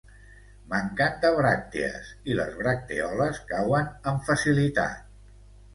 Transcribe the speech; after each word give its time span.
Manquen 0.71 1.19
de 1.25 1.31
bràctees 1.39 2.09
i 2.31 2.39
les 2.41 2.59
bractèoles 2.63 3.45
cauen 3.53 3.95
amb 4.13 4.29
facilitat. 4.33 5.11